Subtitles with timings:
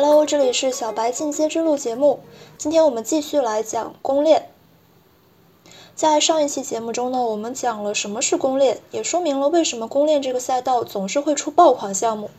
[0.00, 2.20] Hello，这里是小白进阶之路节目。
[2.56, 4.48] 今天我们继续来讲公链。
[5.96, 12.30] 在上一期节目中呢，我们讲了什么是公链，也说明了为什么公链这个赛道总是会出爆款项目。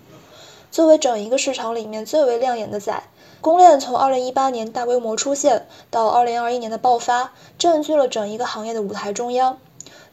[0.72, 3.04] 作为整一个市场里面最为亮眼的仔，
[3.42, 9.58] 公链从2018年大规模出现到2021年的爆发，占据了整一个行业的舞台中央。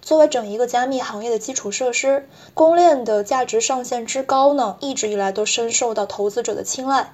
[0.02, 7.12] 作为整一个加密行业的基础设施，公链的价值上限之高呢，一直以来都深受到投资者的青睐。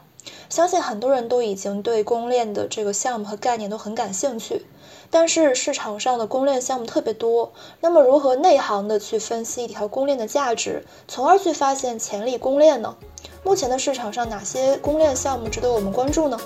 [0.49, 4.67] 相信很多人都已经对公链的这个项目和概念都很感兴趣，
[5.11, 12.97] 但是市场上的公链项目特别多，那么如何内行的去分析一条公链的价值，从而去发现潜力公链呢？
[13.45, 16.39] 目前的市场上哪些公链项目值得我们关注呢？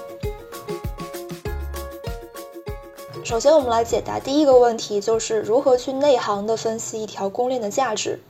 [3.25, 8.21] 首先，我们来解答第一个问题，就是如何去内行的分析一条公链的价值。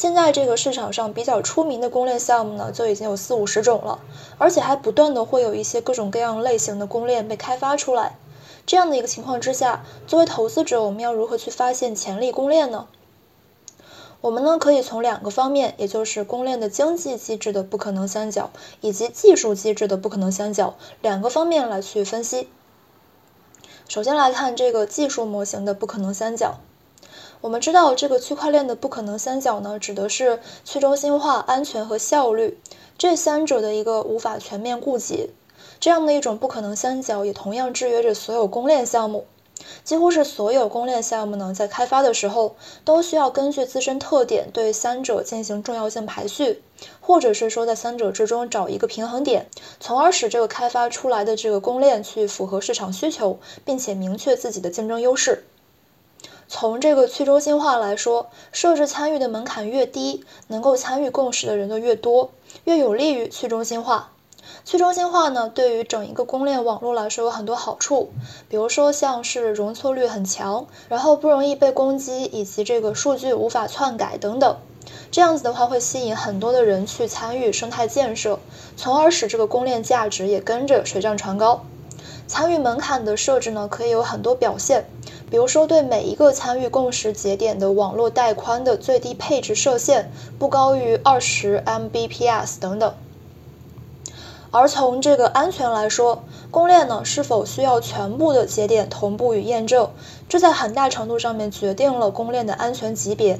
[0.00, 4.00] 现在这个市场上比较出名的公链项目呢，就已经有四五十种了，
[4.38, 8.16] 而且还不断的会有一些各种各样类型的公链被开发出来。
[8.64, 12.86] 这样的一个情况之下，作为投资者，我们要如何去发现潜力公链呢？
[14.22, 18.48] 我们呢可以从两个方面，也就是公链的经济机制的不可能三角
[18.80, 22.48] 以及技术机制的不可能三角两个方面来去分析。
[23.86, 26.54] 首先来看这个技术模型的不可能三角。
[27.42, 32.60] 我们知道，这个区块链的不可能三角呢，指的是去中心化、安全和效率
[32.98, 35.30] 这三者的一个无法全面顾及。
[35.78, 39.24] 这样的一种不可能三角，也同样制约着所有公链项目。
[39.84, 46.62] 几乎是所有公链项目呢，在开发的时候，都需要根据自身特点对三者进行重要性排序，
[47.00, 55.44] 或者是说在三者之中找一个平衡点，从而使这个开发出来的这个公链去符合市场需求，并且明确自己的竞争优势。
[56.52, 62.32] 从这个去中心化来说，设置参与的门槛越低，能够参与共识的人就越多，
[62.64, 64.10] 越有利于去中心化。
[64.64, 68.10] 去中心化呢，对于整一个公链网络来说有很多好处，
[68.48, 74.56] 比如说像是容错率很强，然后不容易被攻击，以及这个数据无法篡改等等。
[75.12, 78.40] 这样子的话会吸引很多的人去参与生态建设，
[78.76, 81.64] 从而使这个公链价值也跟着水涨船高。
[82.26, 84.88] 参与门槛的设置呢，可以有很多表现，
[85.30, 92.92] 比如说对每一个参与共识节点的网络带宽的最低配置设限不高于二十 Mbps 等等。
[94.50, 99.90] 而从这个安全来说，公链呢是否需要全部的节点同步与验证，
[100.28, 103.38] 这在很大程度上面决定了公链的安全级别。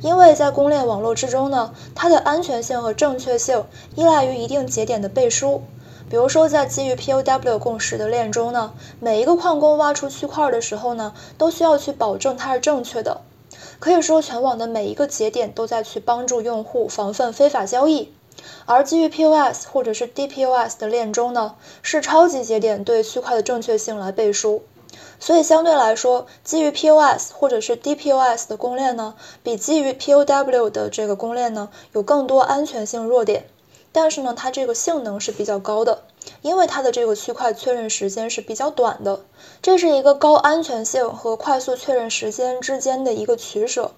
[0.00, 5.62] 因为在公链网络之中呢，它的安全性和正确性依赖于一定节点的背书。
[6.10, 13.20] 比如说，在基于 POW 共识的链中呢，每一个矿工挖出区块的时候呢，都需要去保证它是正确的。
[13.78, 18.12] 可以说，全网的每一个节点都在去帮助用户防范非法交易。
[18.66, 24.62] 而基于 POS 或者是 DPoS 的链中呢，是超级节点对区块的正确性来背书，
[25.18, 33.46] 所以相对来说，基于 POS 或者是 DPoS 的公链呢，比基于 POW 的这个公链呢，有更多安全性弱点。
[34.00, 36.04] 但是呢，它这个性能是比较高的，
[36.40, 39.24] 因为它的这个区块确认时间是比较短的，
[39.60, 43.90] 这是一个高安全性和快速确认时间之间的一个取舍。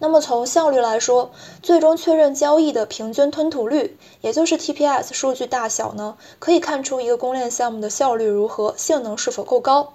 [0.00, 1.30] 那么从效率来说，
[1.62, 9.94] 最终确认交易的平均吞吐率，也就是 TPS 数据大小呢，可以看出一个公链项目的效率如何，性能是否够高。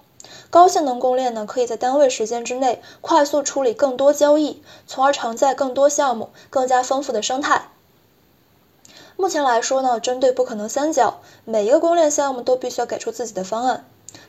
[0.49, 7.67] 高性能公链呢，可以在单位时间之内快速处理更多交易，从而承载更多项目，更加丰富的生态。
[9.15, 13.85] 目前来说呢，针对不可能三角，每一个公链项目都必须要给出自己的方案。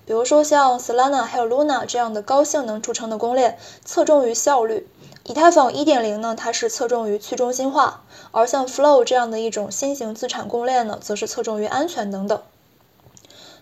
[0.07, 4.89] 比如说像 Solana 还有 Luna 这样的高性能著称的公链，侧重于效率。
[5.25, 12.43] 以太坊1.0呢，它是侧重于去中心化，而像 Flow 这样的一种新型资产公链呢，则是侧重于安全等等。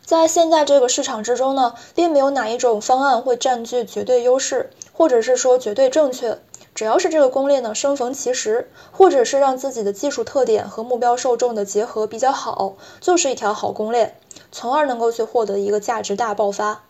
[0.04, 6.38] 在现在这个市场之中呢，并没有哪一种方案会占据绝对优势，或者是说绝对正确。
[6.74, 14.16] 只要是这个公链呢生逢其时，或者是让自己的技术特点和目标受众的结合比较好，就是一条好公链，
[14.50, 16.82] 从而能够去获得一个价值大爆发。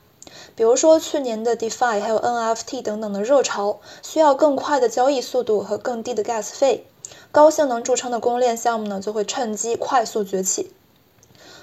[0.55, 6.87] 比如说去年的 DeFi 还有 NFT 等等的热潮，需要更快的交易速度和更低的 Gas 费，
[7.33, 10.73] 高性能著称的公链项目呢就会趁机快速崛起。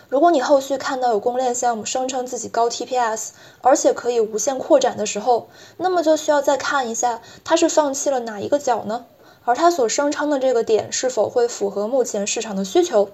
[0.10, 3.30] 如果你后续看到有公链项目声称自己高 TPS，
[3.62, 9.06] 而且可以无限扩展的时候，那么就需要再看一下它是放弃了哪一个角呢？
[9.46, 13.10] 而它所声称的这个点是否会符合目前市场的需求？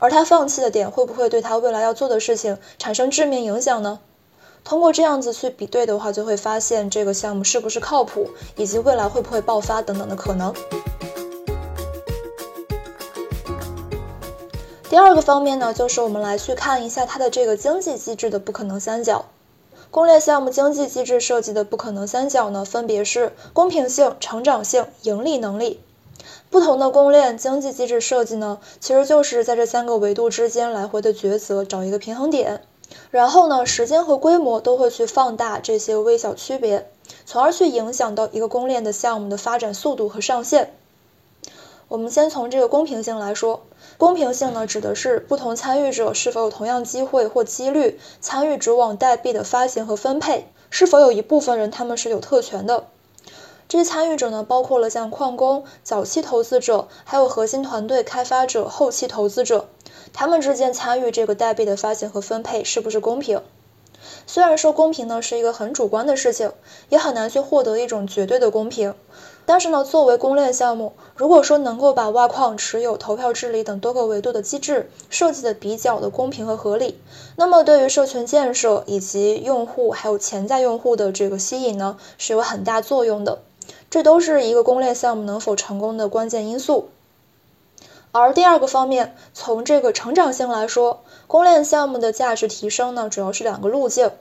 [0.00, 4.00] 而它放弃的点会不会对它未来要做的事情产生致命影响呢？
[4.64, 10.52] 通过这样子去比对的话，就会发现这个项目是不是靠谱，以及未来会不会爆发等等的可能。
[14.90, 19.26] 第二个方面呢，就是我们来去看一下它的这个经济机制的不可能三角。
[19.92, 25.78] 公链项目经济机制设计的不可能三角呢，分别是公平性、成长性、盈利能力。
[26.50, 32.60] 不同的公链经济机制设计呢，其实就是在这三个维度之间来回的抉择，找一个平衡点。
[33.12, 36.90] 然后呢，时间和规模都会去放大这些微小区别，
[37.26, 40.74] 从而去影响到一个公链的项目的发展速度和上限。
[41.86, 43.62] 我们先从这个公平性来说，
[44.00, 52.86] 公平性呢，指的是不同参与者是否有同样机会或几率参与主网代币的发行和分配，是否有一部分人他们是有特权的。
[53.68, 59.68] 这些参与者呢，包括了像矿工、早期投资者，还有核心团队开发者、后期投资者，
[60.14, 63.42] 他们之间参与这个代币的发行和分配是不是公平？
[64.26, 66.52] 虽然说公平呢是一个很主观的事情，
[66.88, 68.94] 也很难去获得一种绝对的公平。
[69.50, 76.96] 但是呢，作为公链项目，如果说能够把挖矿、持有、投票、治理等多个维度的机制设计的比较的公平和合理，
[77.34, 83.40] 那么对于社群建设以及用户还有潜在用户的这个吸引呢，是有很大作用的。
[83.90, 86.88] 这都是一个公链项目能否成功的关键因素。
[88.12, 94.12] 而第二个方面，从这个成长性来说，公链项目的价值提升呢，主要是两个路径。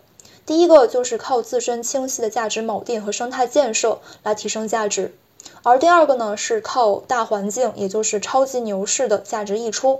[0.49, 5.15] 第一个就是靠自身清晰的价值锚定和生态建设来提升价值，
[5.61, 9.99] 而第二个呢是靠大环境，也就是超级牛市的价值溢出。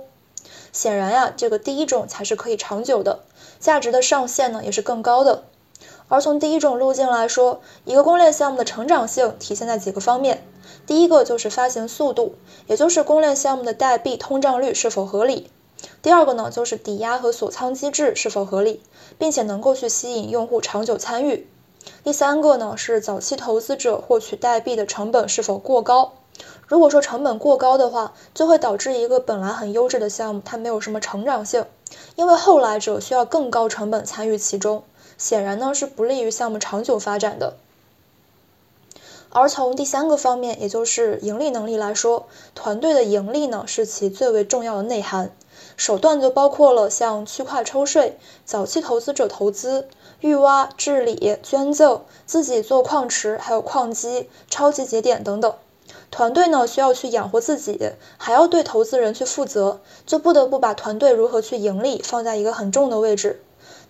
[0.72, 3.20] 显然呀，这个第一种才是可以长久的，
[3.60, 5.44] 价值的上限呢也是更高的。
[6.08, 10.44] 而从第一种路径来说，一个公链项目的成长性体现在几个方面，
[10.84, 12.34] 第一个就是发行速度，
[12.66, 15.48] 也就是公链项目的代币通胀率是否合理。
[16.02, 18.82] 第二个呢，就是抵押和锁仓机制是否合理，
[19.20, 21.46] 并且能够去吸引用户长久参与。
[22.02, 26.12] 第三个呢，是早期投资者获取代币的成本是否过高。
[26.66, 31.66] 如果说成本过高的话，就会导致一个本来很优质的项目它没有什么成长性，
[32.16, 34.84] 因为后来者需要更高成本参与其中，
[35.18, 37.56] 显然呢是不利于项目长久发展的。
[39.32, 45.30] 而从第三个方面，也就是盈利能力来说，团队的盈利呢是其最为重要的内涵。
[45.76, 49.88] 手段就包括了像区块抽税、早期投资者投资、
[50.20, 55.54] 预挖、治理、捐赠、自己做矿池、还有矿机、超级节点等等。
[56.10, 63.42] 团队呢需要去养活自己，还要对投资人去负责，就不得不把团队如何去盈利放在一个很重的位置。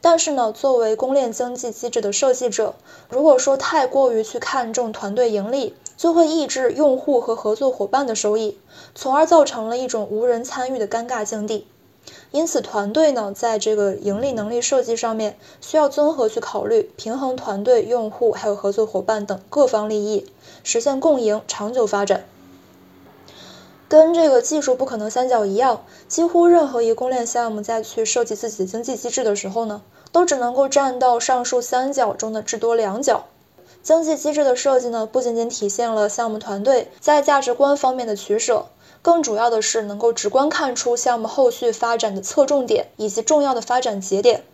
[0.03, 2.75] 但是呢，作为公链经济机制的设计者，
[3.09, 8.59] 如果说太过于去看重团队盈利，就会抑制用户和合作伙伴的收益，
[8.95, 11.67] 从而造成了一种无人参与的尴尬境地。
[12.31, 20.27] 因此，团队呢，在这个盈利能力设计上面，需要综合去考虑，平衡团队、用户还有合作伙伴等各方利益，
[20.65, 22.25] 实现共赢、长久发展。
[23.91, 29.83] 跟这个技术不可能三角一样，几乎任何一个公链项目在去设计自己的经济机制的时候呢，
[30.13, 33.25] 都只能够占到上述三角中的至多两角。
[33.83, 38.67] 经济机制的设计呢，不仅仅体现了项目团队在价值观方面的取舍。
[39.03, 44.45] 更主要的是能够直观看出项目后续发展的侧重点以及重要的发展节点。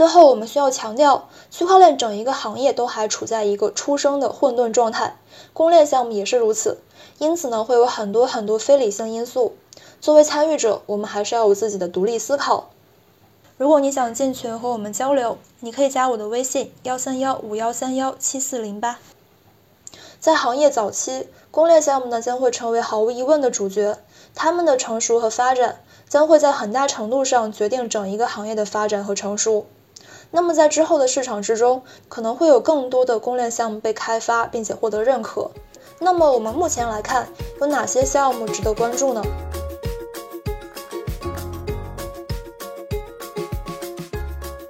[0.00, 5.18] 最后，我们需要强调，区块链整一个行业都还处在一个出生的混沌状态，
[5.52, 6.78] 公链项目也是如此。
[7.18, 9.56] 因此呢，会有很多很多非理性因素。
[10.00, 12.70] 作为参与者，我们还是要有自己的独立思考。
[13.58, 18.98] 如果你想进群和我们交流，你可以加我的微信：幺三幺五幺三幺七四零八。
[20.18, 23.98] 在行业早期，公链项目呢将会成为毫无疑问的主角，
[24.34, 29.66] 他们的成熟和发展将会在很大程度上决定整一个行业的发展和成熟。
[30.32, 35.50] 那么在之后的市场之中，可能会有更多的公链项目被开发，并且获得认可。
[35.98, 37.28] 那么我们目前来看，
[37.60, 39.22] 有哪些项目值得关注呢？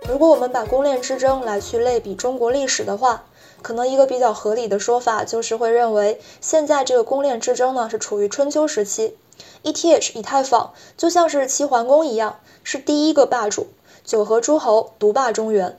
[0.09, 3.25] 如果我们把公链之争来去类比中国历史的话，
[3.63, 9.17] 可能一个比较合理的说法就是会认为，现在这个公链之争呢是处于春秋时期
[9.63, 13.69] ，ETH 以太坊就像是齐桓公一样，是第一个霸主，
[14.05, 15.79] 九合诸侯独霸中原。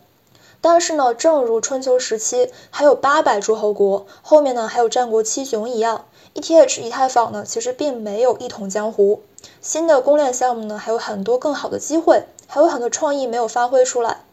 [0.63, 9.21] 但是呢，正如春秋时期还有八百诸侯国，后面呢还有战国七雄一样，ETH 以太坊呢其实并没有一统江湖，
[9.59, 14.23] 新的公链项目呢还有很多更好的机会，还有很多创意没有发挥出来。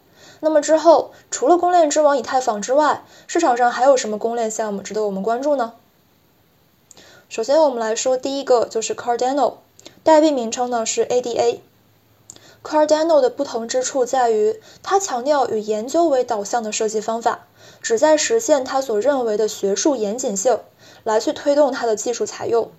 [0.40, 5.72] 那么之后，除了公链之王以太坊之外，市场上还有什么公链项目值得我们关注呢？
[7.30, 9.54] 首先，我们来说第一个就是 Cardano，
[10.04, 11.60] 代币名称呢是 ADA。
[12.62, 17.46] Cardano 的不同之处在于，它强调以研究为导向的设计方法，
[17.80, 20.58] 旨在实现它所认为的学术严谨性，
[21.04, 22.70] 来去推动它的技术采用，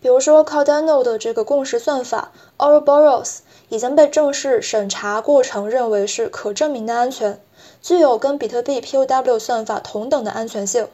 [0.00, 3.38] 比如说 Cardano 的这个共识算法 Ouroboros
[3.68, 7.40] 已经被正式审查过程认为是可证明的安全，
[7.82, 10.88] 具有跟比特币 POW 算法同等的安全性。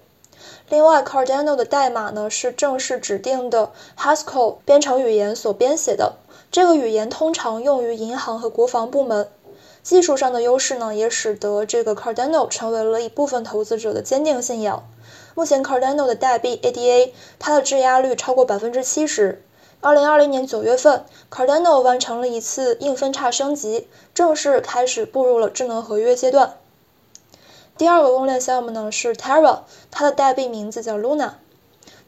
[0.70, 6.14] 另外，Cardano 的代码呢是正式指定的 Haskell 编程语言所编写的，
[6.50, 9.28] 这个语言通常用于银行和国防部门。
[9.82, 14.84] 技术上的优势呢，也使得这个 Cardano 成为了一部分投资者的坚定信仰。
[15.34, 19.42] 目前，Cardano 的代币 ADA 它的质押率超过百分之七十。
[19.80, 26.58] 二零二零年九月份，Cardano 完成了一次硬分叉升级，正式开始步入了智能合约阶段。
[27.78, 31.30] 第二个公链项目呢是 Terra，它的代币名字叫 Luna。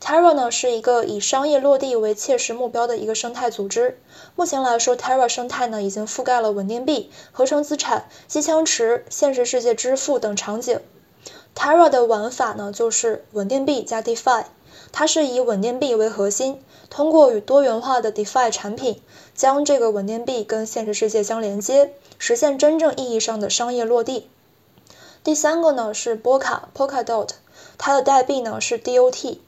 [0.05, 4.01] Terra 呢是一个以商业落地为切实目标的一个生态组织。
[4.35, 10.81] 目前来说，Terra 生态呢已经覆盖了稳定币、合成资产、机枪池、现实世界支付等场景。
[11.55, 14.47] Terra 的玩法呢就是稳定币加 DeFi，
[14.91, 19.01] 它是以稳定币为核心，通过与多元化的 DeFi 产品，
[19.37, 24.29] 将这个稳定币跟现实世界相连接，实现真正意义上的商业落地。
[25.23, 27.29] 第三个呢是波卡 （Polkadot），
[27.79, 29.39] 它的代币呢是 DOT。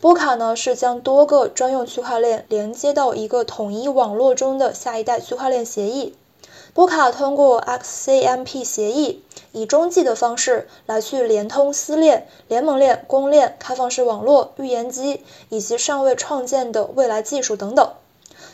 [0.00, 6.14] 波卡呢是将多个专用区块链连接到一个统一网络中的下一代区块链协议。
[6.72, 17.90] 波卡通过 XCMP 协议，以中继的方式来去联通私链、联盟链、公链、开放式网络、预言机以及尚未创建的未来技术等等。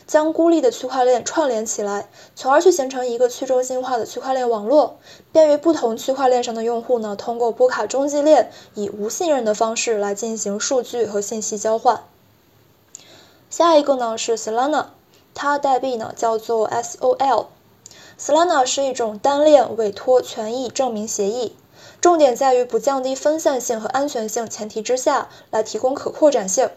[0.07, 4.97] 将孤立的区块链串联起来，从而去形成一个去中心化的区块链网络，
[5.31, 12.03] 便于不同区块链上的用户呢，通过波卡中继链以无信任的方式来进行数据和信息交换。
[13.49, 14.87] 下一个呢是 Solana，
[15.33, 17.45] 它代币呢叫做 SOL。
[18.19, 21.55] Solana 是一种单链委托权益证明协议，
[21.99, 26.69] 重点在于不降低分散性和安全性前提之下来提供可扩展性。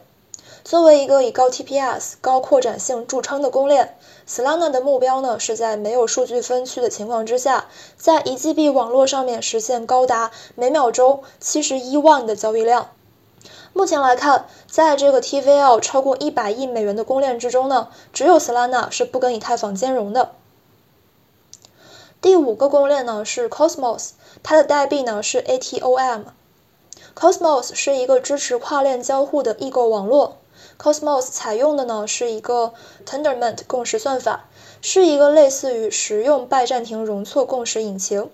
[0.68, 3.96] 作为一个以高 TPS、高扩展性著称的公链
[4.28, 12.90] ，Solana 的目标呢是在没有数据分区的情况之下，在 1GB 网络上面实现高达每秒钟71万的交易量。
[13.72, 20.32] 目前来看，在这个 TVL 超过100亿美元的公链之中呢，只有 Solana 是不跟以太坊兼容的。
[22.20, 24.10] 第五个公链呢是 Cosmos，
[24.42, 26.24] 它的代币呢是 ATOM。
[27.16, 30.36] Cosmos 是一个支持跨链交互的异构网络。
[30.78, 32.72] Cosmos 采用的呢是一个
[33.04, 34.44] Tendermint 共识算法，
[34.80, 38.30] 是一个类似于实用拜占庭容错共识引擎，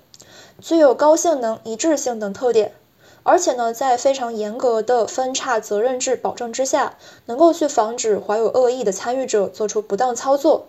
[0.60, 2.74] 具有高性能、一致性等特点。
[3.22, 10.66] 而且呢，在非常严格的分叉责任制保证之下，能够去防止怀有恶意的参与者做出不当操作。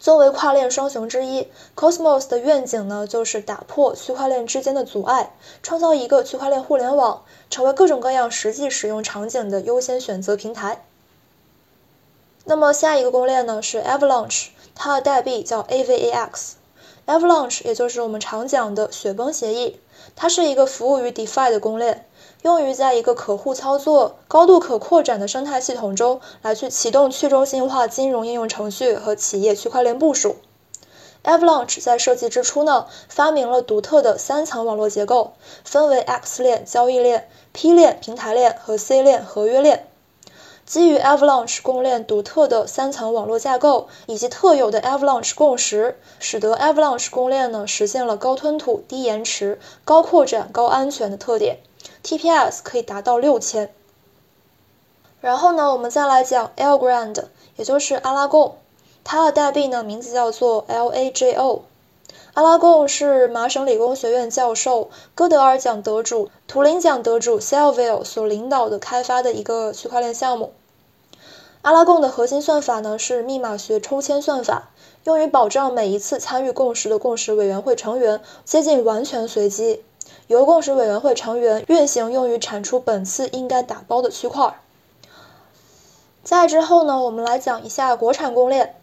[0.00, 10.84] 作为跨链双雄之一，Cosmos 的愿景呢就是打破区块链之间的阻碍，创造一个区块链互联网，成为各种各样实际使用场景的优先选择平台。
[12.48, 16.52] 那么下一个公链呢是 Avalanche，它的代币叫 AVAX。
[17.06, 19.78] Avalanche 也就是我们常讲的雪崩协议，
[20.16, 22.08] 它是一个服务于 DeFi 的公链，
[22.40, 30.36] 用于在一个可互操作、高度可扩展的生态系统中来去启动去中心化金融应用程序和企业区块链部署。
[31.24, 39.86] Avalanche 在设计之初呢，发明了独特的三层网络结构，分为 X 链交易链、P 链平台链和 C 链合约链。
[40.68, 51.60] 基于 Avalanche 供链独特的三层网络架构以及特有的 Avalanche 共识，使得 Avalanche 供链呢实现了高吞吐、低延迟、高扩展、高安全的特点
[52.04, 53.72] ，TPS 可以达到六千。
[55.22, 58.58] 然后呢，我们再来讲 a l g r a n d 也就是阿拉贡，
[59.02, 61.62] 它的代币呢名字叫做 LAJO。
[62.34, 70.52] 阿拉贡是麻省理工学院教授、哥德尔奖得主、图灵奖得主 Selville 所领导的开发的一个区块链项目。
[71.68, 74.70] 阿拉贡的核心算法呢是密码学抽签算法，
[75.04, 79.82] 用于保障每一次参与共识的共识委员会成员接近完全随机，
[80.28, 84.58] 由共识委员会成员运行用于产出本次应该打包的区块。
[86.24, 88.74] 在之后呢，我们来讲一下国产公链。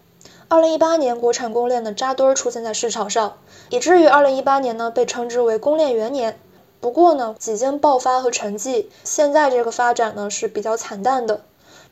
[0.48, 3.38] 二零一八年，国产公链的扎堆儿出现在市场上，
[3.72, 6.40] 以至于二零一八年呢被称之为公链元年。
[6.80, 11.42] 不过呢，几经爆发和沉寂，现在这个发展呢是比较惨淡的。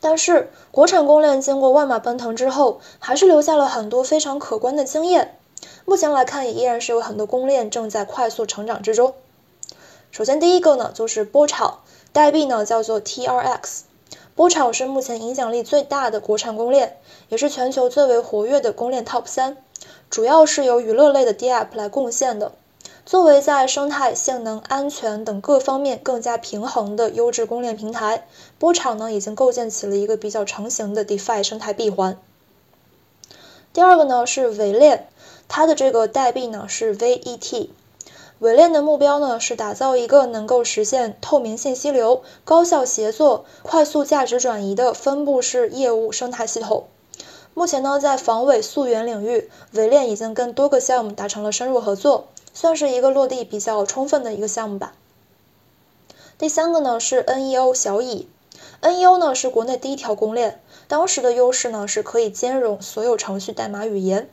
[0.04, 5.40] 但是，国产公链经过万马奔腾之后，还是留下了很多非常可观的经验。
[5.86, 9.14] 目前来看，也依然是有很多公链正在快速成长之中。
[10.12, 11.80] 首先，第一个呢就是波场，
[12.12, 13.84] 代币呢叫做 TRX。
[14.36, 16.98] 波场是目前影响力最大的国产公链，
[17.30, 19.56] 也是全球最为活跃的公链 TOP 三，
[20.10, 22.52] 主要是由娱乐类的 DApp 来贡献的。
[23.06, 28.26] 作为在生态、性能、安全等各方面更加平衡的优质公链平台，
[28.58, 32.18] 波场呢已经构建起了一个比较成型的 DeFi 生态闭环。
[33.74, 35.10] 第二个呢是伪链，
[35.50, 37.70] 它的这个代币呢是 VET。
[38.40, 46.88] 伪链的目标呢是打造一个能够实现透明信息流、高效协作、快速价值转移的分布式业务生态系统。
[47.54, 52.28] 目前呢，在防伪溯源领域，伪链已经跟多个项目达成了深入合作。
[52.56, 54.94] 算是一个落地比较充分的一个项目吧。
[56.38, 58.28] 第三个呢是 NEO 小蚁
[58.80, 64.30] ，NEO 呢是国内第一条公链，当时的优势呢是可以兼容所有程序代码语言，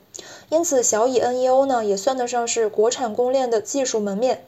[0.49, 4.45] 因此小蚁 NEO 呢也算得上是国产公链的技术门面。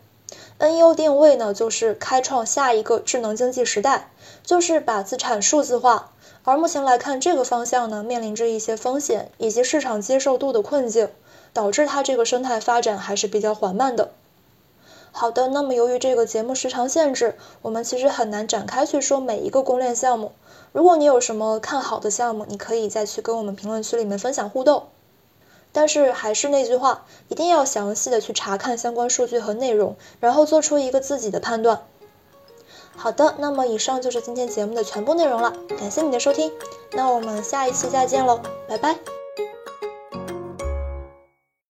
[0.59, 4.11] NEO 定位呢就是开创下一个智能经济时代，
[4.43, 6.11] 就是把资产数字化。
[6.43, 11.09] 而目前来看，这个方向呢面临着一些风险以及市场接受度的困境。
[11.53, 14.09] 导致它这个生态发展还是比较缓慢的。
[15.11, 20.31] 好的，那么由于这个节目时长限制，我们其实很难展开去说每一个公链项目。
[20.71, 24.87] 如果你有什么看好的项目，你可以再去跟我们评论区里面分享互动。
[25.71, 31.83] 但是还是那句话，一定要详细的去查看相关数据和内容，然后做出一个自己的判断。
[32.95, 36.51] 好的，那么以上就是今天节目的全部内容了，感谢你的收听，
[36.91, 39.22] 那我们下一期再见喽，拜拜。